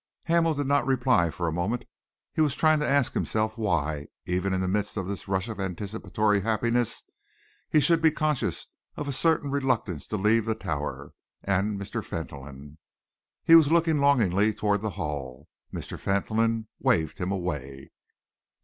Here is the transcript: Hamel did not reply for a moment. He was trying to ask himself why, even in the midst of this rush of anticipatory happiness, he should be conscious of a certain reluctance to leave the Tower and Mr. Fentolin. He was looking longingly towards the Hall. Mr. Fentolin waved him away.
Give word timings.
Hamel 0.25 0.55
did 0.55 0.65
not 0.65 0.87
reply 0.87 1.29
for 1.29 1.47
a 1.47 1.51
moment. 1.51 1.85
He 2.33 2.41
was 2.41 2.55
trying 2.55 2.79
to 2.79 2.89
ask 2.89 3.13
himself 3.13 3.55
why, 3.55 4.07
even 4.25 4.51
in 4.51 4.59
the 4.59 4.67
midst 4.67 4.97
of 4.97 5.05
this 5.05 5.27
rush 5.27 5.47
of 5.47 5.59
anticipatory 5.59 6.39
happiness, 6.41 7.03
he 7.69 7.79
should 7.79 8.01
be 8.01 8.09
conscious 8.09 8.65
of 8.97 9.07
a 9.07 9.11
certain 9.13 9.51
reluctance 9.51 10.07
to 10.07 10.17
leave 10.17 10.45
the 10.45 10.55
Tower 10.55 11.13
and 11.43 11.79
Mr. 11.79 12.03
Fentolin. 12.03 12.79
He 13.43 13.53
was 13.53 13.71
looking 13.71 13.99
longingly 13.99 14.55
towards 14.55 14.81
the 14.81 14.89
Hall. 14.97 15.47
Mr. 15.71 15.99
Fentolin 15.99 16.67
waved 16.79 17.19
him 17.19 17.31
away. 17.31 17.91